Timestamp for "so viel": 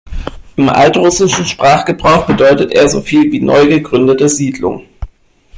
2.89-3.31